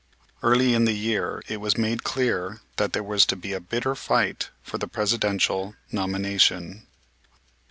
Early 0.41 0.73
in 0.73 0.85
the 0.85 0.95
year 0.95 1.43
it 1.47 1.57
was 1.61 1.77
made 1.77 2.03
clear 2.03 2.61
that 2.77 2.91
there 2.93 3.03
was 3.03 3.23
to 3.27 3.35
be 3.35 3.53
a 3.53 3.59
bitter 3.59 3.93
fight 3.93 4.49
for 4.63 4.79
the 4.79 4.87
Presidential 4.87 5.75
nomination. 5.91 6.87